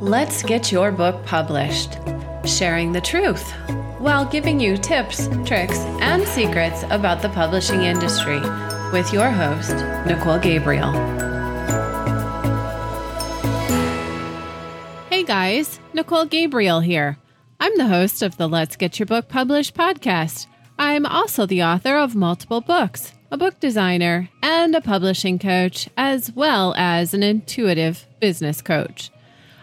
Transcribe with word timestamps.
Let's 0.00 0.42
get 0.42 0.72
your 0.72 0.92
book 0.92 1.26
published, 1.26 1.98
sharing 2.46 2.92
the 2.92 3.02
truth 3.02 3.52
while 3.98 4.24
giving 4.24 4.58
you 4.58 4.78
tips, 4.78 5.28
tricks, 5.44 5.76
and 6.00 6.26
secrets 6.26 6.84
about 6.84 7.20
the 7.20 7.28
publishing 7.28 7.82
industry 7.82 8.40
with 8.94 9.12
your 9.12 9.28
host, 9.30 9.74
Nicole 10.06 10.38
Gabriel. 10.38 10.90
Hey 15.10 15.22
guys, 15.22 15.78
Nicole 15.92 16.24
Gabriel 16.24 16.80
here. 16.80 17.18
I'm 17.60 17.76
the 17.76 17.88
host 17.88 18.22
of 18.22 18.38
the 18.38 18.48
Let's 18.48 18.76
Get 18.76 18.98
Your 18.98 19.04
Book 19.04 19.28
Published 19.28 19.74
podcast. 19.74 20.46
I'm 20.78 21.04
also 21.04 21.44
the 21.44 21.62
author 21.62 21.98
of 21.98 22.14
multiple 22.16 22.62
books, 22.62 23.12
a 23.30 23.36
book 23.36 23.60
designer, 23.60 24.30
and 24.42 24.74
a 24.74 24.80
publishing 24.80 25.38
coach, 25.38 25.90
as 25.98 26.32
well 26.32 26.72
as 26.78 27.12
an 27.12 27.22
intuitive 27.22 28.06
business 28.18 28.62
coach. 28.62 29.10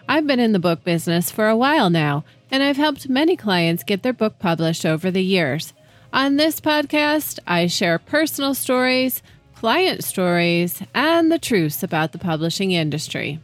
I've 0.09 0.25
been 0.25 0.39
in 0.39 0.53
the 0.53 0.59
book 0.59 0.85
business 0.85 1.29
for 1.29 1.49
a 1.49 1.57
while 1.57 1.89
now, 1.89 2.23
and 2.49 2.63
I've 2.63 2.77
helped 2.77 3.09
many 3.09 3.35
clients 3.35 3.83
get 3.83 4.03
their 4.03 4.13
book 4.13 4.39
published 4.39 4.85
over 4.85 5.11
the 5.11 5.23
years. 5.23 5.73
On 6.13 6.37
this 6.37 6.61
podcast, 6.61 7.39
I 7.45 7.67
share 7.67 7.99
personal 7.99 8.53
stories, 8.53 9.21
client 9.55 10.05
stories, 10.05 10.81
and 10.95 11.29
the 11.29 11.37
truths 11.37 11.83
about 11.83 12.13
the 12.13 12.19
publishing 12.19 12.71
industry. 12.71 13.41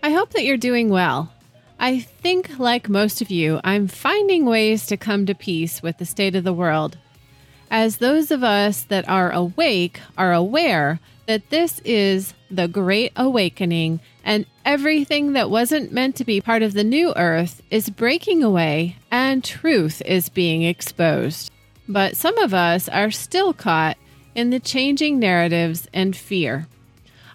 I 0.00 0.10
hope 0.10 0.30
that 0.30 0.44
you're 0.44 0.56
doing 0.56 0.90
well. 0.90 1.32
I 1.80 1.98
think, 1.98 2.60
like 2.60 2.88
most 2.88 3.20
of 3.20 3.28
you, 3.28 3.60
I'm 3.64 3.88
finding 3.88 4.46
ways 4.46 4.86
to 4.86 4.96
come 4.96 5.26
to 5.26 5.34
peace 5.34 5.82
with 5.82 5.98
the 5.98 6.06
state 6.06 6.36
of 6.36 6.44
the 6.44 6.52
world. 6.52 6.98
As 7.68 7.96
those 7.96 8.30
of 8.30 8.44
us 8.44 8.84
that 8.84 9.08
are 9.08 9.32
awake 9.32 9.98
are 10.16 10.32
aware 10.32 11.00
that 11.32 11.48
this 11.48 11.80
is 11.82 12.34
the 12.50 12.68
Great 12.68 13.10
Awakening 13.16 14.00
and 14.22 14.44
everything 14.66 15.32
that 15.32 15.48
wasn't 15.48 15.90
meant 15.90 16.14
to 16.16 16.26
be 16.26 16.42
part 16.42 16.62
of 16.62 16.74
the 16.74 16.84
new 16.84 17.14
earth 17.16 17.62
is 17.70 17.88
breaking 17.88 18.42
away 18.42 18.96
and 19.10 19.42
truth 19.42 20.02
is 20.04 20.28
being 20.28 20.60
exposed. 20.60 21.50
But 21.88 22.18
some 22.18 22.36
of 22.36 22.52
us 22.52 22.86
are 22.90 23.10
still 23.10 23.54
caught 23.54 23.96
in 24.34 24.50
the 24.50 24.60
changing 24.60 25.18
narratives 25.18 25.88
and 25.94 26.14
fear. 26.14 26.66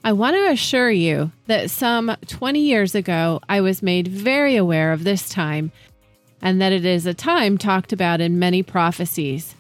I 0.04 0.14
want 0.14 0.36
to 0.36 0.52
assure 0.52 0.92
you 0.92 1.32
that 1.48 1.72
some 1.72 2.16
20 2.28 2.60
years 2.60 2.94
ago, 2.94 3.42
I 3.50 3.62
was 3.62 3.82
made 3.82 4.08
very 4.08 4.56
aware 4.56 4.92
of 4.92 5.06
this 5.06 5.28
time 5.28 5.72
and 6.40 6.62
that 6.62 6.72
it 6.72 6.86
is 6.86 7.08
a 7.08 7.16
time 7.16 7.58
talked 7.58 7.92
about 7.92 8.22
in 8.22 8.38
many 8.38 8.62
prophecies. 8.62 9.56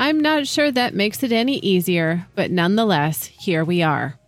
I'm 0.00 0.18
not 0.18 0.46
sure 0.46 0.70
that 0.70 0.94
makes 0.94 1.22
it 1.22 1.30
any 1.30 1.58
easier, 1.58 2.26
but 2.34 2.50
nonetheless, 2.50 3.26
here 3.26 3.62
we 3.62 3.82
are. 3.82 4.18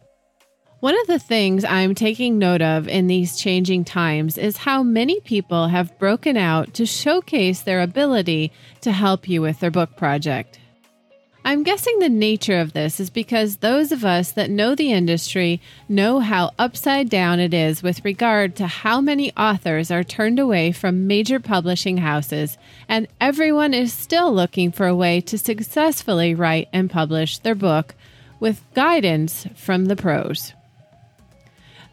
One 0.81 1.01
of 1.01 1.07
the 1.07 1.19
things 1.19 1.65
I'm 1.65 1.95
taking 1.95 2.39
note 2.39 2.61
of 2.61 2.89
in 2.89 3.07
these 3.07 3.39
changing 3.39 3.85
times 3.85 4.37
is 4.37 4.59
how 4.59 4.83
many 4.83 5.19
people 5.21 5.69
have 5.69 5.99
broken 5.99 6.37
out 6.37 6.75
to 6.75 6.85
showcase 6.85 7.63
their 7.63 7.81
ability 7.81 8.53
to 8.83 8.93
help 8.93 9.31
you 9.31 9.41
with 9.41 9.61
their 9.61 9.71
book 9.71 9.97
project. 9.97 10.61
I'm 11.45 11.65
guessing 11.65 11.99
the 11.99 12.09
nature 12.09 12.61
of 12.61 12.73
this 12.73 13.01
is 13.01 13.11
because 13.11 13.57
those 13.57 13.91
of 13.91 14.05
us 14.05 14.31
that 14.33 14.49
know 14.49 14.77
the 14.77 14.93
industry 14.93 15.61
know 15.89 16.21
how 16.21 16.53
upside 16.57 17.11
down 17.11 17.41
it 17.41 17.53
is 17.53 17.83
with 17.83 18.05
regard 18.05 18.55
to 18.57 18.69
how 18.69 19.01
many 19.01 19.33
authors 19.33 19.91
are 19.91 20.05
turned 20.05 20.39
away 20.39 20.71
from 20.71 21.09
major 21.09 21.41
publishing 21.41 21.97
houses, 21.97 22.59
and 22.89 23.09
everyone 23.21 23.75
is 23.75 23.93
still 23.93 24.33
looking 24.33 24.71
for 24.71 24.87
a 24.87 24.95
way 24.95 25.21
to 25.23 25.37
successfully 25.37 26.33
write 26.33 26.69
and 26.73 26.89
publish 26.89 27.39
their 27.39 27.57
book 27.57 27.97
with 28.39 28.63
guidance 28.75 29.47
from 29.57 29.87
the 29.87 29.97
pros. 29.97 30.53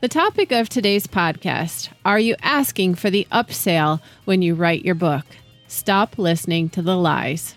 The 0.02 0.08
topic 0.08 0.52
of 0.52 0.70
today's 0.70 1.08
podcast 1.08 1.90
Are 2.06 2.20
you 2.20 2.36
asking 2.44 2.96
for 2.96 3.10
the 3.10 3.28
upsell 3.32 4.00
when 4.26 4.44
you 4.44 4.54
write 4.54 4.86
your 4.86 4.96
book? 4.96 5.26
Stop 5.68 6.20
listening 6.20 6.70
to 6.70 6.84
the 6.84 6.96
lies. 6.96 7.56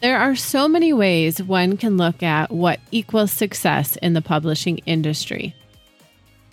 There 0.00 0.18
are 0.18 0.34
so 0.34 0.66
many 0.66 0.94
ways 0.94 1.42
one 1.42 1.76
can 1.76 1.98
look 1.98 2.22
at 2.22 2.50
what 2.50 2.80
equals 2.90 3.32
success 3.32 3.96
in 3.96 4.14
the 4.14 4.22
publishing 4.22 4.78
industry. 4.86 5.54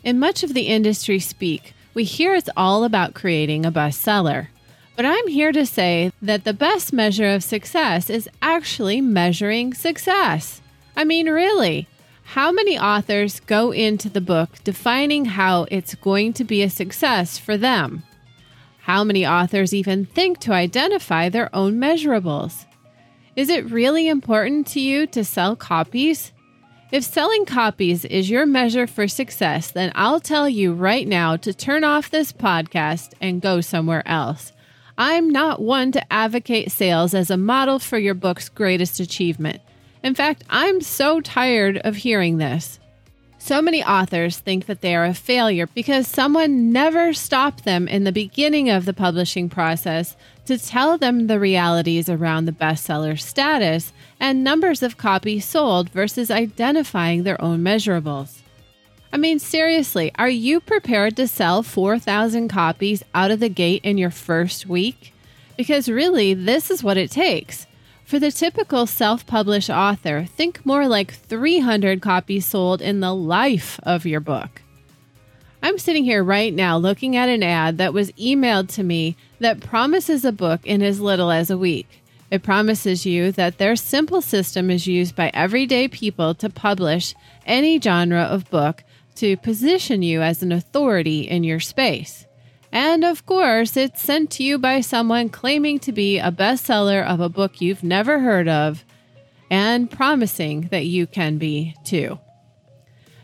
In 0.03 0.19
much 0.19 0.43
of 0.43 0.53
the 0.53 0.67
industry 0.67 1.19
speak, 1.19 1.73
we 1.93 2.03
hear 2.03 2.35
it's 2.35 2.49
all 2.57 2.83
about 2.83 3.13
creating 3.13 3.65
a 3.65 3.71
bestseller. 3.71 4.47
But 4.97 5.05
I'm 5.05 5.27
here 5.27 5.53
to 5.53 5.65
say 5.65 6.11
that 6.21 6.43
the 6.43 6.53
best 6.53 6.91
measure 6.91 7.29
of 7.29 7.41
success 7.41 8.09
is 8.09 8.29
actually 8.41 8.99
measuring 8.99 9.73
success. 9.73 10.61
I 10.97 11.05
mean, 11.05 11.29
really. 11.29 11.87
How 12.23 12.51
many 12.51 12.77
authors 12.77 13.39
go 13.39 13.71
into 13.71 14.09
the 14.09 14.19
book 14.19 14.49
defining 14.65 15.23
how 15.23 15.67
it's 15.71 15.95
going 15.95 16.33
to 16.33 16.43
be 16.43 16.63
a 16.63 16.69
success 16.69 17.37
for 17.37 17.55
them? 17.55 18.03
How 18.81 19.05
many 19.05 19.25
authors 19.25 19.73
even 19.73 20.05
think 20.05 20.39
to 20.39 20.51
identify 20.51 21.29
their 21.29 21.53
own 21.55 21.79
measurables? 21.79 22.65
Is 23.37 23.49
it 23.49 23.69
really 23.69 24.07
important 24.07 24.65
to 24.69 24.79
you 24.79 25.05
to 25.07 25.23
sell 25.23 25.55
copies? 25.55 26.33
If 26.91 27.03
selling 27.03 27.45
copies 27.45 28.03
is 28.03 28.31
your 28.31 28.47
measure 28.47 28.87
for 28.87 29.07
success, 29.07 29.69
then 29.69 29.91
I'll 29.93 30.19
tell 30.19 30.49
you 30.49 30.73
right 30.73 31.07
now 31.07 31.35
to 31.37 31.53
turn 31.53 31.83
off 31.83 32.09
this 32.09 32.33
podcast 32.33 33.13
and 33.21 33.39
go 33.39 33.61
somewhere 33.61 34.01
else. 34.07 34.53
I'm 34.97 35.29
not 35.29 35.61
one 35.61 35.91
to 35.91 36.11
advocate 36.11 36.71
sales 36.71 37.13
as 37.13 37.29
a 37.29 37.37
model 37.37 37.77
for 37.77 37.99
your 37.99 38.15
book's 38.15 38.49
greatest 38.49 38.99
achievement. 38.99 39.61
In 40.01 40.15
fact, 40.15 40.43
I'm 40.49 40.81
so 40.81 41.21
tired 41.21 41.77
of 41.77 41.95
hearing 41.95 42.39
this. 42.39 42.79
So 43.47 43.61
many 43.61 43.81
authors 43.81 44.39
think 44.39 44.65
that 44.65 44.81
they 44.81 44.93
are 44.93 45.05
a 45.05 45.13
failure 45.13 45.67
because 45.67 46.05
someone 46.05 46.73
never 46.73 47.13
stopped 47.13 47.63
them 47.63 47.87
in 47.87 48.03
the 48.03 48.11
beginning 48.11 48.69
of 48.69 48.83
the 48.83 48.91
publishing 48.91 49.47
process 49.47 50.17
to 50.47 50.57
tell 50.57 50.97
them 50.97 51.27
the 51.27 51.39
realities 51.39 52.09
around 52.09 52.43
the 52.43 52.51
bestseller 52.51 53.17
status 53.17 53.93
and 54.19 54.43
numbers 54.43 54.83
of 54.83 54.97
copies 54.97 55.45
sold 55.45 55.89
versus 55.91 56.29
identifying 56.29 57.23
their 57.23 57.41
own 57.41 57.61
measurables. 57.61 58.39
I 59.13 59.17
mean, 59.17 59.39
seriously, 59.39 60.11
are 60.15 60.27
you 60.27 60.59
prepared 60.59 61.15
to 61.15 61.25
sell 61.25 61.63
4,000 61.63 62.49
copies 62.49 63.01
out 63.15 63.31
of 63.31 63.39
the 63.39 63.47
gate 63.47 63.85
in 63.85 63.97
your 63.97 64.11
first 64.11 64.65
week? 64.65 65.13
Because 65.55 65.87
really, 65.87 66.33
this 66.33 66.69
is 66.69 66.83
what 66.83 66.97
it 66.97 67.11
takes. 67.11 67.65
For 68.07 68.19
the 68.19 68.31
typical 68.31 68.87
self 68.87 69.27
published 69.27 69.69
author, 69.69 70.23
think 70.23 70.65
more 70.65 70.87
like 70.87 71.13
300 71.13 72.01
copies 72.01 72.45
sold 72.45 72.81
in 72.81 73.01
the 73.01 73.13
life 73.13 73.81
of 73.83 74.05
your 74.05 74.21
book. 74.21 74.61
I'm 75.61 75.77
sitting 75.77 76.05
here 76.05 76.23
right 76.23 76.53
now 76.53 76.77
looking 76.77 77.17
at 77.17 77.27
an 77.27 77.43
ad 77.43 77.79
that 77.79 77.93
was 77.93 78.13
emailed 78.13 78.69
to 78.75 78.83
me 78.83 79.17
that 79.41 79.59
promises 79.59 80.23
a 80.23 80.31
book 80.31 80.61
in 80.63 80.81
as 80.81 81.01
little 81.01 81.31
as 81.31 81.49
a 81.49 81.57
week. 81.57 82.01
It 82.31 82.43
promises 82.43 83.05
you 83.05 83.33
that 83.33 83.57
their 83.57 83.75
simple 83.75 84.21
system 84.21 84.71
is 84.71 84.87
used 84.87 85.13
by 85.13 85.29
everyday 85.33 85.89
people 85.89 86.33
to 86.35 86.49
publish 86.49 87.13
any 87.45 87.77
genre 87.77 88.21
of 88.21 88.49
book 88.49 88.85
to 89.15 89.35
position 89.35 90.01
you 90.01 90.21
as 90.21 90.41
an 90.41 90.53
authority 90.53 91.27
in 91.27 91.43
your 91.43 91.59
space. 91.59 92.25
And 92.71 93.03
of 93.03 93.25
course, 93.25 93.77
it's 93.77 94.01
sent 94.01 94.31
to 94.31 94.43
you 94.43 94.57
by 94.57 94.81
someone 94.81 95.29
claiming 95.29 95.79
to 95.79 95.91
be 95.91 96.19
a 96.19 96.31
bestseller 96.31 97.05
of 97.05 97.19
a 97.19 97.29
book 97.29 97.61
you've 97.61 97.83
never 97.83 98.19
heard 98.19 98.47
of 98.47 98.83
and 99.49 99.89
promising 99.89 100.67
that 100.71 100.85
you 100.85 101.07
can 101.07 101.37
be 101.37 101.75
too. 101.83 102.19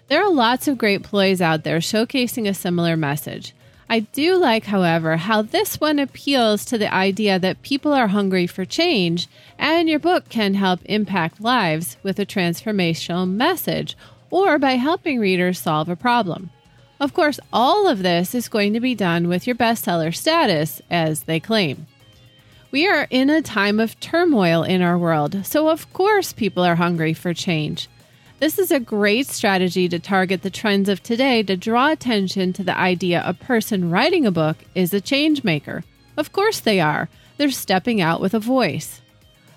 There 0.07 0.23
are 0.23 0.31
lots 0.31 0.67
of 0.67 0.77
great 0.77 1.03
ploys 1.03 1.41
out 1.41 1.63
there 1.63 1.79
showcasing 1.79 2.47
a 2.47 2.53
similar 2.53 2.95
message. 2.95 3.53
I 3.89 3.99
do 3.99 4.37
like, 4.37 4.65
however, 4.65 5.17
how 5.17 5.41
this 5.41 5.79
one 5.79 5.99
appeals 5.99 6.65
to 6.65 6.77
the 6.77 6.93
idea 6.93 7.37
that 7.39 7.61
people 7.61 7.93
are 7.93 8.07
hungry 8.07 8.47
for 8.47 8.65
change, 8.65 9.27
and 9.57 9.89
your 9.89 9.99
book 9.99 10.29
can 10.29 10.53
help 10.53 10.79
impact 10.85 11.41
lives 11.41 11.97
with 12.01 12.17
a 12.17 12.25
transformational 12.25 13.29
message 13.29 13.97
or 14.29 14.57
by 14.57 14.73
helping 14.73 15.19
readers 15.19 15.59
solve 15.59 15.89
a 15.89 15.95
problem. 15.95 16.49
Of 17.03 17.13
course, 17.13 17.37
all 17.51 17.89
of 17.89 18.01
this 18.01 18.33
is 18.33 18.47
going 18.47 18.71
to 18.71 18.79
be 18.79 18.95
done 18.95 19.27
with 19.27 19.45
your 19.45 19.57
bestseller 19.57 20.15
status, 20.15 20.81
as 20.89 21.23
they 21.23 21.37
claim. 21.37 21.85
We 22.71 22.87
are 22.87 23.07
in 23.09 23.29
a 23.29 23.41
time 23.41 23.81
of 23.81 23.99
turmoil 23.99 24.63
in 24.63 24.81
our 24.81 24.97
world, 24.97 25.45
so 25.45 25.67
of 25.67 25.91
course 25.91 26.31
people 26.31 26.63
are 26.63 26.75
hungry 26.75 27.13
for 27.13 27.33
change. 27.33 27.89
This 28.39 28.57
is 28.57 28.71
a 28.71 28.79
great 28.79 29.27
strategy 29.27 29.89
to 29.89 29.99
target 29.99 30.43
the 30.43 30.49
trends 30.49 30.87
of 30.87 31.03
today 31.03 31.43
to 31.43 31.57
draw 31.57 31.91
attention 31.91 32.53
to 32.53 32.63
the 32.63 32.77
idea 32.77 33.21
a 33.25 33.33
person 33.33 33.89
writing 33.89 34.25
a 34.25 34.31
book 34.31 34.55
is 34.73 34.93
a 34.93 35.01
change 35.01 35.43
maker. 35.43 35.83
Of 36.15 36.31
course 36.31 36.61
they 36.61 36.79
are. 36.79 37.09
They're 37.35 37.51
stepping 37.51 37.99
out 37.99 38.21
with 38.21 38.33
a 38.33 38.39
voice. 38.39 39.01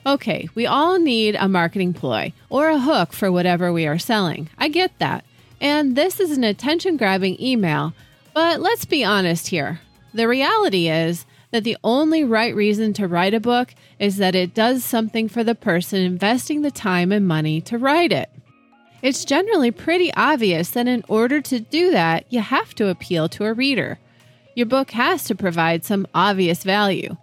Okay, 0.04 0.48
we 0.56 0.66
all 0.66 0.98
need 0.98 1.36
a 1.36 1.46
marketing 1.46 1.92
ploy 1.92 2.32
or 2.50 2.70
a 2.70 2.80
hook 2.80 3.12
for 3.12 3.30
whatever 3.30 3.72
we 3.72 3.86
are 3.86 4.00
selling. 4.00 4.50
I 4.58 4.66
get 4.66 4.98
that. 4.98 5.24
And 5.60 5.96
this 5.96 6.20
is 6.20 6.36
an 6.36 6.44
attention 6.44 6.96
grabbing 6.96 7.40
email, 7.40 7.94
but 8.34 8.60
let's 8.60 8.84
be 8.84 9.04
honest 9.04 9.48
here. 9.48 9.80
The 10.12 10.28
reality 10.28 10.88
is 10.88 11.26
that 11.50 11.64
the 11.64 11.76
only 11.82 12.24
right 12.24 12.54
reason 12.54 12.92
to 12.94 13.08
write 13.08 13.34
a 13.34 13.40
book 13.40 13.74
is 13.98 14.16
that 14.18 14.34
it 14.34 14.54
does 14.54 14.84
something 14.84 15.28
for 15.28 15.42
the 15.42 15.54
person 15.54 16.00
investing 16.00 16.62
the 16.62 16.70
time 16.70 17.12
and 17.12 17.26
money 17.26 17.60
to 17.62 17.78
write 17.78 18.12
it. 18.12 18.30
It's 19.02 19.24
generally 19.24 19.70
pretty 19.70 20.12
obvious 20.14 20.70
that 20.70 20.88
in 20.88 21.04
order 21.08 21.40
to 21.42 21.60
do 21.60 21.90
that, 21.92 22.24
you 22.30 22.40
have 22.40 22.74
to 22.74 22.88
appeal 22.88 23.28
to 23.30 23.44
a 23.44 23.52
reader. 23.52 23.98
Your 24.54 24.66
book 24.66 24.90
has 24.92 25.24
to 25.24 25.34
provide 25.34 25.84
some 25.84 26.06
obvious 26.14 26.64
value. 26.64 27.16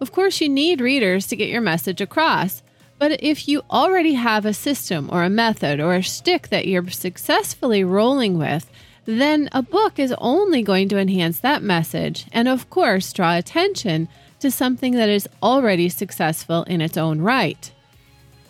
Of 0.00 0.12
course, 0.12 0.40
you 0.40 0.48
need 0.48 0.80
readers 0.80 1.26
to 1.28 1.36
get 1.36 1.48
your 1.48 1.60
message 1.60 2.00
across, 2.00 2.62
but 3.00 3.22
if 3.22 3.48
you 3.48 3.62
already 3.70 4.12
have 4.12 4.44
a 4.44 4.52
system 4.52 5.08
or 5.10 5.24
a 5.24 5.30
method 5.30 5.80
or 5.80 5.94
a 5.94 6.02
stick 6.02 6.48
that 6.48 6.68
you're 6.68 6.88
successfully 6.90 7.82
rolling 7.82 8.36
with, 8.36 8.70
then 9.06 9.48
a 9.52 9.62
book 9.62 9.98
is 9.98 10.14
only 10.18 10.62
going 10.62 10.86
to 10.90 10.98
enhance 10.98 11.40
that 11.40 11.62
message 11.62 12.26
and, 12.30 12.46
of 12.46 12.68
course, 12.68 13.10
draw 13.14 13.36
attention 13.36 14.06
to 14.40 14.50
something 14.50 14.92
that 14.92 15.08
is 15.08 15.26
already 15.42 15.88
successful 15.88 16.62
in 16.64 16.82
its 16.82 16.98
own 16.98 17.22
right. 17.22 17.72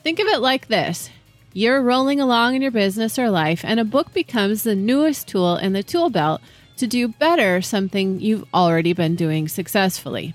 Think 0.02 0.18
of 0.18 0.26
it 0.26 0.40
like 0.40 0.66
this 0.66 1.10
you're 1.52 1.80
rolling 1.80 2.20
along 2.20 2.56
in 2.56 2.62
your 2.62 2.72
business 2.72 3.20
or 3.20 3.30
life, 3.30 3.64
and 3.64 3.78
a 3.78 3.84
book 3.84 4.12
becomes 4.12 4.64
the 4.64 4.74
newest 4.74 5.28
tool 5.28 5.56
in 5.56 5.74
the 5.74 5.84
tool 5.84 6.10
belt 6.10 6.40
to 6.76 6.88
do 6.88 7.06
better 7.06 7.62
something 7.62 8.20
you've 8.20 8.44
already 8.52 8.94
been 8.94 9.14
doing 9.14 9.46
successfully. 9.46 10.34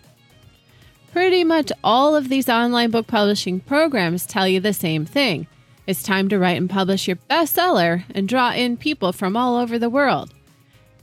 Pretty 1.16 1.46
much 1.46 1.72
all 1.82 2.14
of 2.14 2.28
these 2.28 2.50
online 2.50 2.92
book 2.92 3.08
publishing 3.08 3.62
programs 3.62 4.26
tell 4.26 4.50
you 4.50 4.60
the 4.60 4.74
same 4.74 5.06
thing. 5.06 5.48
It's 5.88 6.04
time 6.04 6.28
to 6.28 6.38
write 6.38 6.58
and 6.58 6.70
publish 6.70 7.08
your 7.08 7.16
bestseller 7.30 8.04
and 8.14 8.28
draw 8.28 8.52
in 8.52 8.76
people 8.76 9.14
from 9.14 9.38
all 9.38 9.56
over 9.56 9.80
the 9.80 9.90
world. 9.90 10.34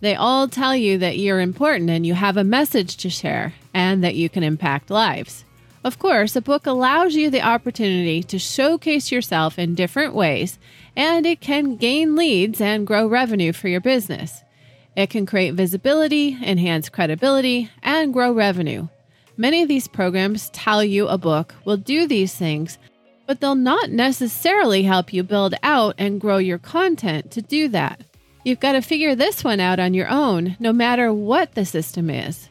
They 0.01 0.15
all 0.15 0.49
tell 0.49 0.77
you 0.77 0.99
that 0.99 1.17
you're 1.17 1.41
important 1.41 1.89
and 1.89 2.07
you 2.07 2.13
have 2.13 2.37
a 2.37 2.45
message 2.45 2.99
to 2.99 3.09
share 3.09 3.55
and 3.73 4.05
that 4.05 4.15
you 4.15 4.29
can 4.29 4.43
impact 4.43 4.91
lives. 4.91 5.47
Of 5.83 5.99
course, 5.99 6.37
a 6.37 6.43
book 6.43 6.67
allows 6.67 7.15
you 7.15 7.31
the 7.31 7.41
opportunity 7.41 8.23
to 8.25 8.39
showcase 8.39 9.11
yourself 9.11 9.59
in 9.59 9.75
different 9.75 10.13
ways, 10.13 10.59
and 10.95 11.25
it 11.25 11.41
can 11.41 11.77
gain 11.77 12.17
leads 12.17 12.61
and 12.61 12.87
grow 12.87 13.07
revenue 13.07 13.55
for 13.55 13.69
your 13.69 13.81
business. 13.81 14.43
It 14.95 15.09
can 15.09 15.25
create 15.25 15.55
visibility, 15.55 16.37
enhance 16.43 16.91
credibility, 16.91 17.71
and 17.83 18.13
grow 18.13 18.31
revenue. 18.31 18.89
Many 19.37 19.63
of 19.63 19.69
these 19.69 19.89
programs 19.89 20.51
tell 20.51 20.85
you 20.85 21.09
a 21.09 21.17
book 21.17 21.55
will 21.65 21.77
do 21.77 22.07
these 22.07 22.35
things, 22.35 22.79
but 23.27 23.41
they'll 23.41 23.55
not 23.55 23.91
necessarily 23.91 24.83
help 24.83 25.13
you 25.13 25.23
build 25.23 25.55
out 25.63 25.95
and 25.97 26.21
grow 26.21 26.37
your 26.37 26.59
content 26.59 27.31
to 27.31 27.41
do 27.41 27.69
that. 27.69 28.03
You've 28.45 28.61
got 28.61 28.73
to 28.73 28.83
figure 28.83 29.15
this 29.15 29.43
one 29.43 29.61
out 29.61 29.79
on 29.79 29.95
your 29.95 30.09
own, 30.09 30.57
no 30.59 30.73
matter 30.73 31.13
what 31.13 31.55
the 31.55 31.65
system 31.65 32.11
is. 32.11 32.49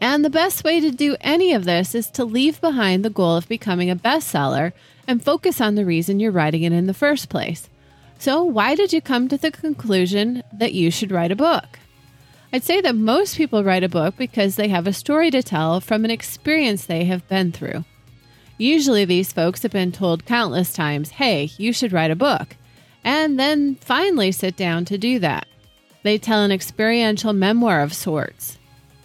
And 0.00 0.24
the 0.24 0.30
best 0.30 0.64
way 0.64 0.80
to 0.80 0.90
do 0.90 1.16
any 1.20 1.52
of 1.52 1.64
this 1.64 1.94
is 1.94 2.10
to 2.12 2.24
leave 2.24 2.60
behind 2.60 3.04
the 3.04 3.10
goal 3.10 3.36
of 3.36 3.48
becoming 3.48 3.90
a 3.90 3.96
bestseller 3.96 4.72
and 5.06 5.22
focus 5.22 5.60
on 5.60 5.74
the 5.74 5.84
reason 5.84 6.20
you're 6.20 6.30
writing 6.30 6.62
it 6.62 6.72
in 6.72 6.86
the 6.86 6.94
first 6.94 7.28
place. 7.28 7.68
So, 8.18 8.44
why 8.44 8.74
did 8.74 8.92
you 8.92 9.00
come 9.00 9.28
to 9.28 9.36
the 9.36 9.50
conclusion 9.50 10.42
that 10.52 10.74
you 10.74 10.90
should 10.90 11.10
write 11.10 11.32
a 11.32 11.36
book? 11.36 11.79
I'd 12.52 12.64
say 12.64 12.80
that 12.80 12.96
most 12.96 13.36
people 13.36 13.62
write 13.62 13.84
a 13.84 13.88
book 13.88 14.16
because 14.16 14.56
they 14.56 14.68
have 14.68 14.86
a 14.86 14.92
story 14.92 15.30
to 15.30 15.42
tell 15.42 15.80
from 15.80 16.04
an 16.04 16.10
experience 16.10 16.84
they 16.84 17.04
have 17.04 17.26
been 17.28 17.52
through. 17.52 17.84
Usually, 18.58 19.04
these 19.04 19.32
folks 19.32 19.62
have 19.62 19.70
been 19.70 19.92
told 19.92 20.26
countless 20.26 20.72
times, 20.72 21.10
hey, 21.10 21.50
you 21.56 21.72
should 21.72 21.92
write 21.92 22.10
a 22.10 22.16
book, 22.16 22.56
and 23.04 23.38
then 23.38 23.76
finally 23.76 24.32
sit 24.32 24.56
down 24.56 24.84
to 24.86 24.98
do 24.98 25.18
that. 25.20 25.46
They 26.02 26.18
tell 26.18 26.42
an 26.42 26.50
experiential 26.50 27.32
memoir 27.32 27.82
of 27.82 27.94
sorts. 27.94 28.58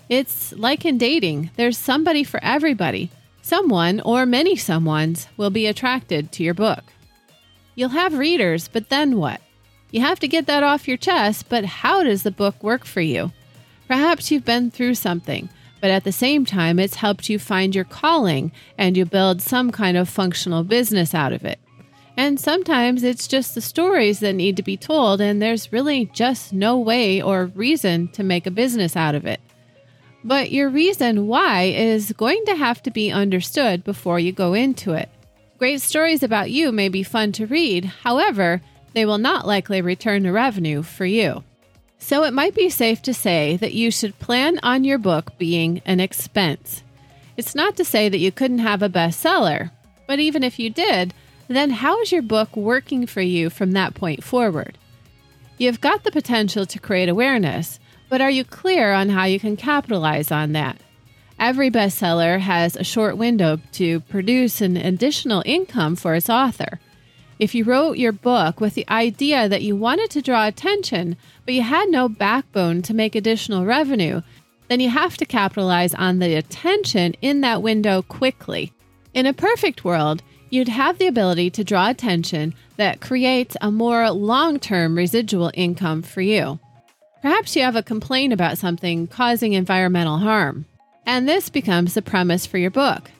It's 0.10 0.52
like 0.54 0.84
in 0.84 0.98
dating, 0.98 1.52
there's 1.56 1.78
somebody 1.78 2.24
for 2.24 2.44
everybody. 2.44 3.12
Someone, 3.42 4.02
or 4.02 4.26
many 4.26 4.56
someones, 4.56 5.28
will 5.38 5.52
be 5.52 5.68
attracted 5.68 6.32
to 6.32 6.44
your 6.44 6.56
book. 6.56 6.84
You'll 7.76 7.90
have 7.90 8.18
readers, 8.18 8.68
but 8.68 8.90
then 8.90 9.18
what? 9.18 9.40
You 9.92 10.02
have 10.02 10.20
to 10.20 10.28
get 10.28 10.46
that 10.48 10.64
off 10.64 10.88
your 10.88 10.98
chest, 10.98 11.48
but 11.50 11.66
how 11.66 12.04
does 12.04 12.24
the 12.24 12.32
book 12.32 12.62
work 12.62 12.86
for 12.86 13.02
you? 13.02 13.32
Perhaps 13.88 14.32
you've 14.32 14.46
been 14.46 14.72
through 14.72 14.96
something, 14.96 15.48
but 15.80 15.92
at 15.92 16.04
the 16.04 16.12
same 16.12 16.46
time, 16.46 16.80
it's 16.80 16.96
helped 16.96 17.30
you 17.30 17.38
find 17.38 17.76
your 17.76 17.86
calling 17.86 18.52
and 18.78 18.98
you 18.98 19.06
build 19.06 19.42
some 19.42 19.72
kind 19.72 19.96
of 19.96 20.10
functional 20.10 20.64
business 20.64 21.14
out 21.14 21.32
of 21.32 21.46
it. 21.46 21.60
And 22.18 22.40
sometimes 22.40 23.04
it's 23.04 23.28
just 23.28 23.56
the 23.56 23.62
stories 23.62 24.22
that 24.22 24.34
need 24.34 24.56
to 24.58 24.64
be 24.64 24.78
told, 24.78 25.22
and 25.22 25.42
there's 25.42 25.74
really 25.74 26.06
just 26.14 26.54
no 26.54 26.78
way 26.78 27.22
or 27.22 27.48
reason 27.48 28.08
to 28.10 28.24
make 28.24 28.48
a 28.48 28.52
business 28.52 28.96
out 28.96 29.16
of 29.16 29.26
it. 29.26 29.42
But 30.24 30.52
your 30.52 30.70
reason 30.70 31.28
why 31.28 31.64
is 31.64 32.12
going 32.14 32.44
to 32.46 32.56
have 32.56 32.82
to 32.84 32.92
be 32.92 33.12
understood 33.12 33.84
before 33.84 34.20
you 34.20 34.32
go 34.32 34.54
into 34.54 34.94
it. 34.94 35.10
Great 35.60 35.82
stories 35.82 36.24
about 36.24 36.52
you 36.52 36.72
may 36.72 36.90
be 36.90 37.04
fun 37.04 37.32
to 37.34 37.46
read, 37.46 37.86
however, 37.86 38.62
they 38.96 39.06
will 39.06 39.18
not 39.18 39.46
likely 39.46 39.82
return 39.82 40.24
the 40.24 40.32
revenue 40.32 40.82
for 40.82 41.06
you. 41.06 41.44
So 42.00 42.24
it 42.24 42.34
might 42.34 42.56
be 42.56 42.70
safe 42.70 43.02
to 43.04 43.14
say 43.14 43.58
that 43.58 43.74
you 43.74 43.92
should 43.92 44.20
plan 44.20 44.58
on 44.64 44.86
your 44.86 44.98
book 44.98 45.38
being 45.38 45.82
an 45.86 46.00
expense. 46.00 46.82
It's 47.36 47.54
not 47.54 47.76
to 47.76 47.84
say 47.84 48.08
that 48.08 48.20
you 48.20 48.32
couldn't 48.32 48.60
have 48.60 48.82
a 48.82 48.90
bestseller, 48.90 49.72
but 50.08 50.20
even 50.20 50.44
if 50.44 50.60
you 50.60 50.70
did, 50.70 51.14
then 51.50 51.72
how 51.72 52.00
is 52.02 52.12
your 52.12 52.22
book 52.22 52.56
working 52.56 53.06
for 53.06 53.22
you 53.22 53.50
from 53.50 53.74
that 53.74 53.96
point 53.96 54.24
forward? 54.24 54.78
You've 55.58 55.82
got 55.82 56.04
the 56.04 56.12
potential 56.12 56.66
to 56.66 56.80
create 56.80 57.10
awareness, 57.10 57.80
but 58.10 58.22
are 58.22 58.32
you 58.32 58.46
clear 58.46 58.94
on 58.94 59.10
how 59.10 59.26
you 59.26 59.40
can 59.40 59.58
capitalize 59.58 60.32
on 60.32 60.54
that? 60.54 60.78
Every 61.38 61.70
bestseller 61.70 62.40
has 62.40 62.78
a 62.78 62.84
short 62.84 63.18
window 63.18 63.60
to 63.74 64.00
produce 64.02 64.62
an 64.62 64.78
additional 64.78 65.44
income 65.46 65.98
for 65.98 66.16
its 66.16 66.30
author. 66.30 66.80
If 67.38 67.54
you 67.54 67.66
wrote 67.66 67.98
your 67.98 68.14
book 68.14 68.62
with 68.62 68.76
the 68.76 68.88
idea 68.90 69.50
that 69.50 69.62
you 69.62 69.76
wanted 69.76 70.10
to 70.12 70.22
draw 70.22 70.48
attention, 70.48 71.18
but 71.44 71.54
you 71.54 71.64
had 71.64 71.90
no 71.90 72.08
backbone 72.08 72.82
to 72.84 72.94
make 72.94 73.14
additional 73.14 73.66
revenue, 73.66 74.22
then 74.70 74.80
you 74.80 74.90
have 74.90 75.18
to 75.18 75.26
capitalize 75.26 75.94
on 75.94 76.20
the 76.20 76.36
attention 76.36 77.14
in 77.22 77.42
that 77.42 77.62
window 77.62 78.02
quickly. 78.02 78.72
In 79.14 79.26
a 79.26 79.34
perfect 79.34 79.84
world, 79.84 80.24
you'd 80.50 80.70
have 80.70 80.98
the 80.98 81.08
ability 81.08 81.50
to 81.52 81.64
draw 81.64 81.90
attention 81.90 82.54
that 82.78 83.02
creates 83.02 83.58
a 83.60 83.72
more 83.72 84.10
long 84.12 84.60
term 84.60 84.96
residual 84.96 85.52
income 85.54 86.02
for 86.02 86.22
you. 86.22 86.60
Perhaps 87.22 87.56
you 87.56 87.64
have 87.64 87.76
a 87.76 87.84
complaint 87.84 88.32
about 88.34 88.58
something 88.58 89.08
causing 89.08 89.54
environmental 89.54 90.20
harm, 90.20 90.66
and 91.06 91.28
this 91.28 91.50
becomes 91.50 91.94
the 91.94 92.02
premise 92.02 92.46
for 92.46 92.58
your 92.58 92.72
book. 92.72 93.12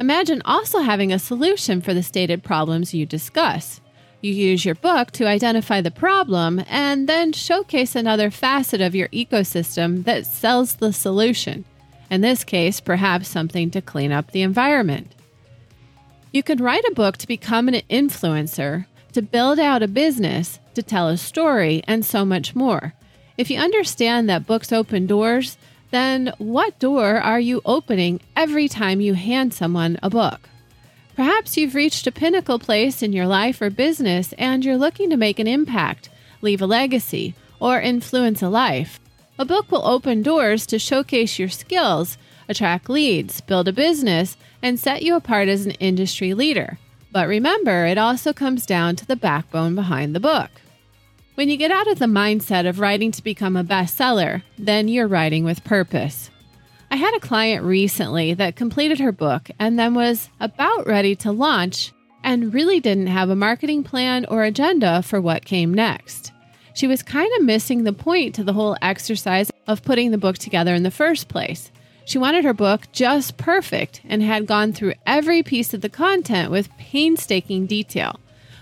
Imagine 0.00 0.42
also 0.44 0.80
having 0.80 1.12
a 1.12 1.18
solution 1.18 1.80
for 1.80 1.94
the 1.94 2.02
stated 2.02 2.42
problems 2.42 2.94
you 2.94 3.06
discuss. 3.06 3.80
You 4.20 4.32
use 4.32 4.64
your 4.64 4.74
book 4.74 5.10
to 5.12 5.26
identify 5.26 5.80
the 5.80 5.90
problem 5.90 6.64
and 6.68 7.08
then 7.08 7.32
showcase 7.32 7.94
another 7.94 8.30
facet 8.30 8.80
of 8.80 8.94
your 8.94 9.08
ecosystem 9.08 10.04
that 10.04 10.26
sells 10.26 10.76
the 10.76 10.92
solution. 10.92 11.64
In 12.10 12.22
this 12.22 12.42
case, 12.42 12.80
perhaps 12.80 13.28
something 13.28 13.70
to 13.70 13.80
clean 13.80 14.12
up 14.12 14.30
the 14.30 14.42
environment. 14.42 15.14
You 16.32 16.42
could 16.42 16.60
write 16.60 16.84
a 16.84 16.94
book 16.94 17.16
to 17.18 17.28
become 17.28 17.68
an 17.68 17.82
influencer, 17.88 18.86
to 19.12 19.22
build 19.22 19.60
out 19.60 19.82
a 19.82 19.88
business, 19.88 20.58
to 20.74 20.82
tell 20.82 21.08
a 21.08 21.16
story, 21.16 21.82
and 21.86 22.04
so 22.04 22.24
much 22.24 22.56
more. 22.56 22.94
If 23.36 23.50
you 23.50 23.58
understand 23.58 24.28
that 24.28 24.46
books 24.46 24.72
open 24.72 25.06
doors, 25.06 25.58
then 25.94 26.32
what 26.38 26.78
door 26.78 27.16
are 27.16 27.38
you 27.38 27.62
opening 27.64 28.20
every 28.34 28.68
time 28.68 29.00
you 29.00 29.14
hand 29.14 29.54
someone 29.54 29.98
a 30.02 30.10
book? 30.10 30.48
Perhaps 31.14 31.56
you've 31.56 31.76
reached 31.76 32.06
a 32.06 32.12
pinnacle 32.12 32.58
place 32.58 33.02
in 33.02 33.12
your 33.12 33.26
life 33.26 33.62
or 33.62 33.70
business 33.70 34.32
and 34.36 34.64
you're 34.64 34.76
looking 34.76 35.10
to 35.10 35.16
make 35.16 35.38
an 35.38 35.46
impact, 35.46 36.10
leave 36.42 36.60
a 36.60 36.66
legacy, 36.66 37.34
or 37.60 37.80
influence 37.80 38.42
a 38.42 38.48
life. 38.48 38.98
A 39.38 39.44
book 39.44 39.70
will 39.70 39.86
open 39.86 40.22
doors 40.22 40.66
to 40.66 40.78
showcase 40.78 41.38
your 41.38 41.48
skills, 41.48 42.18
attract 42.48 42.90
leads, 42.90 43.40
build 43.40 43.68
a 43.68 43.72
business, 43.72 44.36
and 44.60 44.78
set 44.78 45.02
you 45.02 45.14
apart 45.14 45.48
as 45.48 45.66
an 45.66 45.72
industry 45.72 46.34
leader. 46.34 46.78
But 47.12 47.28
remember, 47.28 47.86
it 47.86 47.98
also 47.98 48.32
comes 48.32 48.66
down 48.66 48.96
to 48.96 49.06
the 49.06 49.14
backbone 49.16 49.76
behind 49.76 50.14
the 50.14 50.20
book. 50.20 50.50
When 51.34 51.48
you 51.48 51.56
get 51.56 51.72
out 51.72 51.88
of 51.88 51.98
the 51.98 52.04
mindset 52.04 52.68
of 52.68 52.78
writing 52.78 53.10
to 53.10 53.24
become 53.24 53.56
a 53.56 53.64
bestseller, 53.64 54.44
then 54.56 54.86
you're 54.86 55.08
writing 55.08 55.42
with 55.42 55.64
purpose. 55.64 56.30
I 56.92 56.96
had 56.96 57.12
a 57.16 57.20
client 57.20 57.64
recently 57.64 58.34
that 58.34 58.54
completed 58.54 59.00
her 59.00 59.10
book 59.10 59.50
and 59.58 59.76
then 59.76 59.94
was 59.94 60.30
about 60.38 60.86
ready 60.86 61.16
to 61.16 61.32
launch 61.32 61.92
and 62.22 62.54
really 62.54 62.78
didn't 62.78 63.08
have 63.08 63.30
a 63.30 63.34
marketing 63.34 63.82
plan 63.82 64.26
or 64.26 64.44
agenda 64.44 65.02
for 65.02 65.20
what 65.20 65.44
came 65.44 65.74
next. 65.74 66.30
She 66.72 66.86
was 66.86 67.02
kind 67.02 67.30
of 67.36 67.44
missing 67.44 67.82
the 67.82 67.92
point 67.92 68.36
to 68.36 68.44
the 68.44 68.52
whole 68.52 68.76
exercise 68.80 69.50
of 69.66 69.82
putting 69.82 70.12
the 70.12 70.18
book 70.18 70.38
together 70.38 70.72
in 70.72 70.84
the 70.84 70.90
first 70.92 71.26
place. 71.26 71.72
She 72.04 72.16
wanted 72.16 72.44
her 72.44 72.54
book 72.54 72.82
just 72.92 73.38
perfect 73.38 74.02
and 74.04 74.22
had 74.22 74.46
gone 74.46 74.72
through 74.72 74.94
every 75.04 75.42
piece 75.42 75.74
of 75.74 75.80
the 75.80 75.88
content 75.88 76.52
with 76.52 76.76
painstaking 76.78 77.66
detail, 77.66 78.20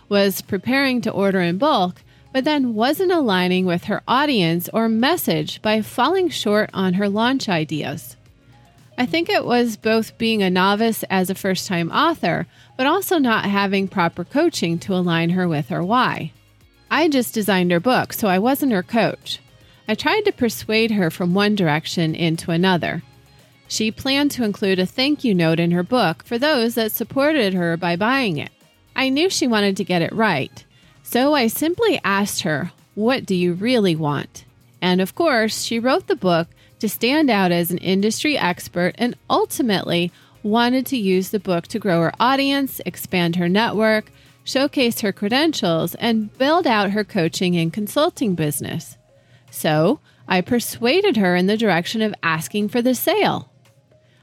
was 0.08 0.40
preparing 0.40 1.02
to 1.02 1.10
order 1.10 1.42
in 1.42 1.58
bulk, 1.58 2.02
but 2.32 2.44
then 2.44 2.74
wasn't 2.74 3.12
aligning 3.12 3.66
with 3.66 3.84
her 3.84 4.02
audience 4.08 4.68
or 4.72 4.88
message 4.88 5.60
by 5.62 5.82
falling 5.82 6.28
short 6.28 6.70
on 6.72 6.94
her 6.94 7.08
launch 7.08 7.48
ideas. 7.48 8.16
I 8.98 9.06
think 9.06 9.28
it 9.28 9.44
was 9.44 9.76
both 9.76 10.16
being 10.18 10.42
a 10.42 10.50
novice 10.50 11.02
as 11.04 11.30
a 11.30 11.34
first 11.34 11.66
time 11.66 11.90
author, 11.90 12.46
but 12.76 12.86
also 12.86 13.18
not 13.18 13.44
having 13.44 13.88
proper 13.88 14.24
coaching 14.24 14.78
to 14.80 14.94
align 14.94 15.30
her 15.30 15.48
with 15.48 15.68
her 15.68 15.82
why. 15.82 16.32
I 16.90 17.08
just 17.08 17.34
designed 17.34 17.70
her 17.70 17.80
book, 17.80 18.12
so 18.12 18.28
I 18.28 18.38
wasn't 18.38 18.72
her 18.72 18.82
coach. 18.82 19.40
I 19.88 19.94
tried 19.94 20.22
to 20.22 20.32
persuade 20.32 20.90
her 20.92 21.10
from 21.10 21.34
one 21.34 21.54
direction 21.54 22.14
into 22.14 22.50
another. 22.50 23.02
She 23.66 23.90
planned 23.90 24.30
to 24.32 24.44
include 24.44 24.78
a 24.78 24.86
thank 24.86 25.24
you 25.24 25.34
note 25.34 25.58
in 25.58 25.70
her 25.70 25.82
book 25.82 26.22
for 26.24 26.38
those 26.38 26.74
that 26.74 26.92
supported 26.92 27.54
her 27.54 27.76
by 27.78 27.96
buying 27.96 28.36
it. 28.36 28.50
I 28.94 29.08
knew 29.08 29.30
she 29.30 29.46
wanted 29.46 29.78
to 29.78 29.84
get 29.84 30.02
it 30.02 30.12
right, 30.12 30.64
so 31.02 31.34
I 31.34 31.46
simply 31.46 32.00
asked 32.04 32.42
her, 32.42 32.72
What 32.94 33.26
do 33.26 33.34
you 33.34 33.52
really 33.52 33.96
want? 33.96 34.44
And 34.80 35.00
of 35.00 35.14
course, 35.14 35.62
she 35.62 35.78
wrote 35.78 36.06
the 36.06 36.16
book 36.16 36.48
to 36.80 36.88
stand 36.88 37.30
out 37.30 37.52
as 37.52 37.70
an 37.70 37.78
industry 37.78 38.36
expert 38.36 38.94
and 38.98 39.16
ultimately 39.30 40.10
wanted 40.42 40.86
to 40.86 40.96
use 40.96 41.30
the 41.30 41.38
book 41.38 41.68
to 41.68 41.78
grow 41.78 42.00
her 42.00 42.12
audience, 42.18 42.80
expand 42.84 43.36
her 43.36 43.48
network, 43.48 44.10
showcase 44.44 45.00
her 45.00 45.12
credentials, 45.12 45.94
and 45.96 46.36
build 46.38 46.66
out 46.66 46.90
her 46.90 47.04
coaching 47.04 47.56
and 47.56 47.72
consulting 47.72 48.34
business. 48.34 48.96
So 49.50 50.00
I 50.26 50.40
persuaded 50.40 51.16
her 51.16 51.36
in 51.36 51.46
the 51.46 51.56
direction 51.56 52.02
of 52.02 52.14
asking 52.22 52.70
for 52.70 52.82
the 52.82 52.94
sale. 52.94 53.50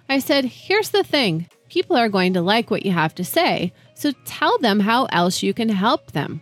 I 0.09 0.19
said, 0.19 0.45
Here's 0.45 0.89
the 0.89 1.03
thing 1.03 1.47
people 1.69 1.95
are 1.95 2.09
going 2.09 2.33
to 2.33 2.41
like 2.41 2.71
what 2.71 2.85
you 2.85 2.91
have 2.91 3.13
to 3.15 3.23
say, 3.23 3.71
so 3.93 4.11
tell 4.25 4.57
them 4.57 4.81
how 4.81 5.05
else 5.05 5.43
you 5.43 5.53
can 5.53 5.69
help 5.69 6.11
them. 6.11 6.41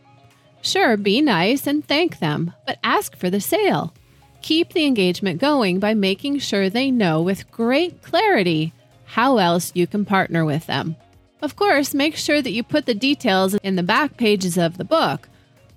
Sure, 0.68 0.98
be 0.98 1.22
nice 1.22 1.66
and 1.66 1.88
thank 1.88 2.20
them, 2.20 2.52
but 2.66 2.78
ask 2.84 3.16
for 3.16 3.30
the 3.30 3.40
sale. 3.40 3.94
Keep 4.42 4.74
the 4.74 4.84
engagement 4.84 5.40
going 5.40 5.80
by 5.80 5.94
making 5.94 6.40
sure 6.40 6.70
they 6.70 6.92
know 6.92 7.22
with 7.22 7.50
great 7.52 8.02
clarity 8.02 8.74
how 9.06 9.38
else 9.38 9.72
you 9.74 9.88
can 9.88 10.04
partner 10.04 10.44
with 10.44 10.68
them. 10.68 10.98
Of 11.42 11.56
course, 11.56 11.94
make 11.94 12.18
sure 12.18 12.42
that 12.42 12.52
you 12.52 12.64
put 12.64 12.86
the 12.86 12.94
details 12.94 13.56
in 13.64 13.78
the 13.78 13.82
back 13.82 14.18
pages 14.18 14.58
of 14.58 14.78
the 14.78 14.84
book. 14.84 15.30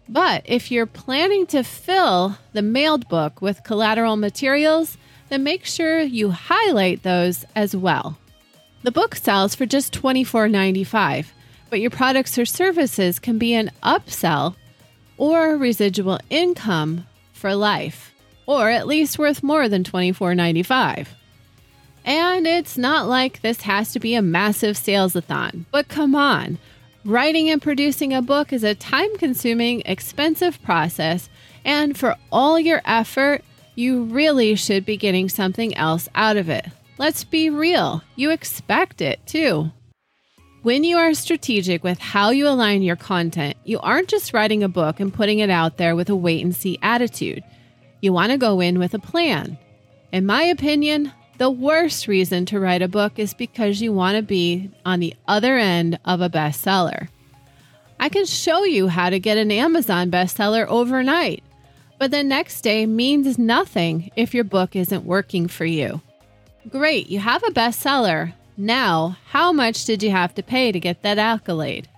But 0.09 0.43
if 0.45 0.73
you're 0.73 0.87
planning 0.87 1.47
to 1.47 1.63
fill 1.63 2.37
the 2.53 2.61
mailed 2.61 3.09
book 3.09 3.41
with 3.41 3.63
collateral 3.63 4.17
materials, 4.17 4.99
then 5.29 5.45
make 5.45 5.65
sure 5.67 6.01
you 6.01 6.33
highlight 6.33 7.05
those 7.05 7.45
as 7.55 7.77
well. 7.77 8.19
The 8.83 8.91
book 8.91 9.15
sells 9.15 9.55
for 9.55 9.67
just 9.67 9.93
$24.95, 9.93 11.27
but 11.69 11.81
your 11.81 11.91
products 11.91 12.37
or 12.37 12.45
services 12.45 13.21
can 13.21 13.39
be 13.39 13.55
an 13.55 13.71
upsell 13.85 14.57
or 15.21 15.55
residual 15.55 16.19
income 16.31 17.07
for 17.35 17.55
life, 17.55 18.15
or 18.47 18.71
at 18.71 18.87
least 18.87 19.19
worth 19.19 19.43
more 19.43 19.69
than 19.69 19.85
$24.95. 19.85 21.07
And 22.07 22.47
it's 22.47 22.79
not 22.79 23.07
like 23.07 23.43
this 23.43 23.61
has 23.61 23.93
to 23.93 24.01
be 24.01 24.15
a 24.15 24.23
massive 24.23 24.77
salesathon, 24.77 25.67
but 25.71 25.89
come 25.89 26.15
on. 26.15 26.59
Writing 27.05 27.51
and 27.51 27.61
producing 27.61 28.15
a 28.15 28.23
book 28.23 28.51
is 28.51 28.65
a 28.65 28.75
time 28.75 29.15
consuming, 29.19 29.83
expensive 29.85 30.61
process, 30.63 31.29
and 31.67 31.99
for 31.99 32.17
all 32.33 32.59
your 32.59 32.81
effort, 32.87 33.45
you 33.75 34.05
really 34.05 34.55
should 34.55 34.87
be 34.87 34.97
getting 34.97 35.29
something 35.29 35.77
else 35.77 36.09
out 36.15 36.39
of 36.39 36.49
it. 36.49 36.65
Let's 36.97 37.25
be 37.25 37.51
real, 37.51 38.03
you 38.17 38.31
expect 38.31 39.03
it 39.03 39.21
too. 39.27 39.71
When 40.63 40.85
you 40.85 40.99
are 40.99 41.15
strategic 41.15 41.83
with 41.83 41.99
how 41.99 42.31
you 42.31 42.47
align 42.47 42.83
your 42.83 42.97
content, 42.97 43.57
you 43.65 43.81
aren't 43.81 44.09
just 44.09 44.35
writing 44.35 44.63
a 44.63 44.69
book 44.69 45.01
and 45.01 45.13
putting 45.13 45.39
it 45.39 45.49
out 45.49 45.79
there 45.79 45.97
with 45.97 46.11
a 46.11 46.15
wait 46.15 46.45
and 46.45 46.55
see 46.55 46.79
attitude. 46.83 47.43
You 48.03 48.13
want 48.13 48.31
to 48.33 48.37
go 48.37 48.61
in 48.61 48.79
with 48.79 48.93
a 48.93 48.99
plan. 48.99 49.57
In 50.13 50.27
my 50.27 50.43
opinion, 50.43 51.13
the 51.39 51.49
worst 51.49 52.07
reason 52.07 52.45
to 52.47 52.61
write 52.61 52.83
a 52.83 52.89
book 52.89 53.19
is 53.19 53.33
because 53.33 53.81
you 53.81 53.95
want 53.95 54.19
to 54.19 54.23
be 54.23 54.71
on 54.85 55.01
the 55.01 55.15
other 55.27 55.57
end 55.57 55.99
of 56.05 56.21
a 56.21 56.29
bestseller. 56.29 57.09
I 57.99 58.11
can 58.11 58.27
show 58.27 58.65
you 58.65 58.89
how 58.89 59.09
to 59.09 59.19
get 59.19 59.39
an 59.39 59.51
Amazon 59.51 60.11
bestseller 60.11 60.67
overnight, 60.67 61.43
but 61.99 62.11
the 62.11 62.23
next 62.23 62.61
day 62.61 62.85
means 62.85 63.39
nothing 63.39 64.11
if 64.15 64.35
your 64.35 64.45
book 64.45 64.77
isn't 64.77 65.07
working 65.07 65.49
for 65.49 65.65
you. 65.65 66.03
Great, 66.69 67.09
you 67.09 67.19
have 67.19 67.43
a 67.45 67.51
bestseller. 67.51 68.35
Now, 68.61 69.17
how 69.29 69.53
much 69.53 69.87
did 69.87 70.03
you 70.03 70.11
have 70.11 70.35
to 70.35 70.43
pay 70.43 70.71
to 70.71 70.79
get 70.79 71.01
that 71.01 71.17
accolade? 71.17 71.89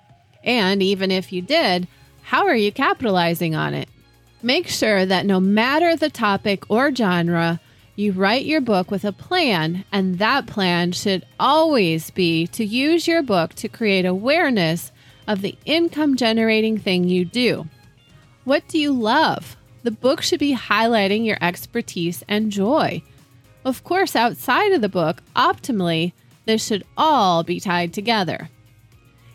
And 0.44 0.80
even 0.80 1.10
if 1.10 1.32
you 1.32 1.42
did, 1.42 1.88
how 2.22 2.46
are 2.46 2.54
you 2.54 2.70
capitalizing 2.70 3.56
on 3.56 3.74
it? 3.74 3.88
Make 4.44 4.68
sure 4.68 5.04
that 5.04 5.26
no 5.26 5.40
matter 5.40 5.96
the 5.96 6.08
topic 6.08 6.62
or 6.70 6.94
genre, 6.94 7.60
you 7.96 8.12
write 8.12 8.44
your 8.44 8.60
book 8.60 8.92
with 8.92 9.04
a 9.04 9.10
plan, 9.10 9.84
and 9.90 10.20
that 10.20 10.46
plan 10.46 10.92
should 10.92 11.26
always 11.40 12.12
be 12.12 12.46
to 12.48 12.64
use 12.64 13.08
your 13.08 13.24
book 13.24 13.54
to 13.54 13.68
create 13.68 14.06
awareness 14.06 14.92
of 15.26 15.42
the 15.42 15.58
income 15.64 16.14
generating 16.14 16.78
thing 16.78 17.08
you 17.08 17.24
do. 17.24 17.66
What 18.44 18.68
do 18.68 18.78
you 18.78 18.92
love? 18.92 19.56
The 19.82 19.90
book 19.90 20.22
should 20.22 20.38
be 20.38 20.54
highlighting 20.54 21.26
your 21.26 21.38
expertise 21.40 22.22
and 22.28 22.52
joy. 22.52 23.02
Of 23.64 23.82
course, 23.82 24.14
outside 24.14 24.70
of 24.70 24.80
the 24.80 24.88
book, 24.88 25.24
optimally, 25.34 26.12
this 26.44 26.64
should 26.64 26.84
all 26.96 27.42
be 27.42 27.60
tied 27.60 27.92
together. 27.92 28.48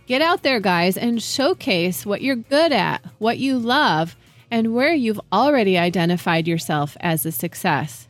Get 0.08 0.22
out 0.22 0.44
there, 0.44 0.60
guys, 0.60 0.98
and 0.98 1.22
showcase 1.22 2.06
what 2.06 2.22
you're 2.22 2.36
good 2.36 2.72
at, 2.72 3.04
what 3.20 3.40
you 3.40 3.58
love, 3.58 4.16
and 4.50 4.74
where 4.74 4.94
you've 4.94 5.20
already 5.32 5.78
identified 5.78 6.48
yourself 6.48 6.96
as 7.02 7.26
a 7.26 7.32
success. 7.32 8.08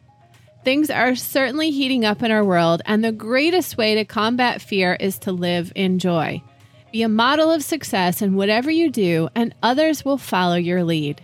Things 0.64 0.90
are 0.90 1.16
certainly 1.16 1.72
heating 1.72 2.06
up 2.06 2.22
in 2.22 2.30
our 2.30 2.44
world, 2.44 2.82
and 2.86 3.04
the 3.04 3.12
greatest 3.12 3.78
way 3.78 3.96
to 3.96 4.06
combat 4.06 4.62
fear 4.62 4.96
is 5.00 5.18
to 5.20 5.32
live 5.32 5.72
in 5.76 5.98
joy. 5.98 6.44
Be 6.92 7.02
a 7.04 7.10
model 7.10 7.52
of 7.52 7.64
success 7.64 8.22
in 8.22 8.36
whatever 8.36 8.70
you 8.70 8.90
do, 8.92 9.30
and 9.34 9.56
others 9.64 10.06
will 10.06 10.18
follow 10.18 10.56
your 10.56 10.84
lead. 10.84 11.22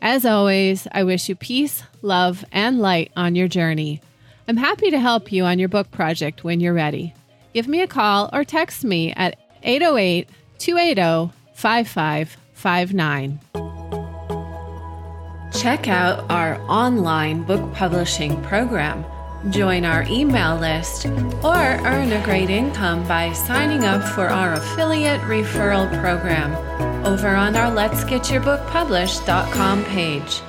As 0.00 0.24
always, 0.24 0.88
I 0.92 1.04
wish 1.04 1.28
you 1.28 1.36
peace, 1.36 1.82
love, 2.00 2.44
and 2.52 2.78
light 2.80 3.12
on 3.16 3.34
your 3.34 3.48
journey. 3.48 4.00
I'm 4.48 4.56
happy 4.56 4.90
to 4.90 4.98
help 4.98 5.30
you 5.30 5.44
on 5.44 5.58
your 5.58 5.68
book 5.68 5.90
project 5.90 6.44
when 6.44 6.60
you're 6.60 6.74
ready. 6.74 7.14
Give 7.52 7.68
me 7.68 7.80
a 7.80 7.86
call 7.86 8.30
or 8.32 8.44
text 8.44 8.84
me 8.84 9.12
at 9.12 9.36
808 9.62 10.28
280 10.58 11.32
5559. 11.54 13.40
Check 15.52 15.88
out 15.88 16.30
our 16.30 16.60
online 16.70 17.42
book 17.42 17.74
publishing 17.74 18.40
program. 18.42 19.04
Join 19.50 19.84
our 19.84 20.04
email 20.04 20.56
list 20.56 21.06
or 21.06 21.56
earn 21.56 22.12
a 22.12 22.22
great 22.24 22.50
income 22.50 23.06
by 23.08 23.32
signing 23.32 23.84
up 23.84 24.02
for 24.14 24.28
our 24.28 24.54
affiliate 24.54 25.20
referral 25.22 25.88
program 26.00 26.54
over 27.06 27.28
on 27.28 27.56
our 27.56 27.70
Let's 27.70 28.04
Get 28.04 28.30
Your 28.30 28.42
Book 28.42 28.60
Published.com 28.68 29.84
page. 29.86 30.42